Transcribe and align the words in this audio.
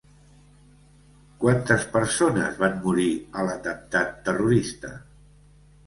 Quantes 1.43 1.85
persones 1.93 2.59
van 2.65 2.81
morir 2.89 3.07
a 3.43 3.47
l'atemptat 3.51 4.21
terrorista? 4.27 4.97